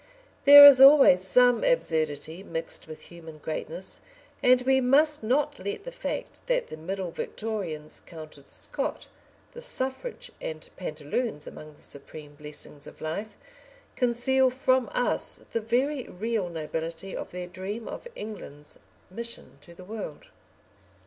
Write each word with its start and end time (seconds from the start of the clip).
There 0.45 0.65
is 0.65 0.81
always 0.81 1.21
some 1.27 1.63
absurdity 1.63 2.41
mixed 2.41 2.87
with 2.87 3.01
human 3.03 3.37
greatness, 3.37 4.01
and 4.41 4.59
we 4.63 4.81
must 4.81 5.21
not 5.21 5.59
let 5.59 5.83
the 5.83 5.91
fact 5.91 6.41
that 6.47 6.65
the 6.69 6.75
middle 6.75 7.11
Victorians 7.11 8.01
counted 8.03 8.47
Scott, 8.47 9.07
the 9.51 9.61
suffrage 9.61 10.31
and 10.41 10.67
pantaloons 10.75 11.45
among 11.45 11.75
the 11.75 11.83
supreme 11.83 12.33
blessings 12.33 12.87
of 12.87 12.99
life, 12.99 13.37
conceal 13.95 14.49
from 14.49 14.89
us 14.91 15.41
the 15.51 15.61
very 15.61 16.05
real 16.07 16.49
nobility 16.49 17.15
of 17.15 17.29
their 17.29 17.45
dream 17.45 17.87
of 17.87 18.07
England's 18.15 18.79
mission 19.11 19.59
to 19.61 19.75
the 19.75 19.85
world.... 19.85 20.29